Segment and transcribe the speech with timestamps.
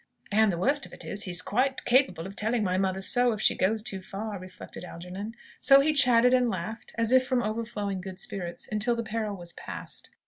[0.31, 3.39] "And the worst of it is, he's quite capable of telling my mother so, if
[3.41, 5.35] she goes too far," reflected Algernon.
[5.59, 9.53] So he chatted and laughed, as if from overflowing good spirits, until the peril was
[9.53, 10.09] past.